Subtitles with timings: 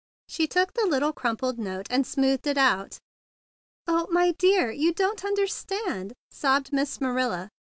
[0.27, 2.97] She took the little crumpled note and smoothed it out.
[3.85, 7.51] "O my dear, you don't understand," sobbed Miss Marilla.